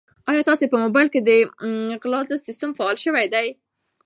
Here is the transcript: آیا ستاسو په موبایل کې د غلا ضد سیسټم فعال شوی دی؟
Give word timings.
آیا 0.29 0.41
ستاسو 0.45 0.71
په 0.71 0.77
موبایل 0.83 1.07
کې 1.13 1.21
د 1.27 1.29
غلا 2.01 2.21
ضد 2.27 2.39
سیسټم 2.47 2.71
فعال 2.77 2.95
شوی 3.05 3.25
دی؟ 3.33 3.47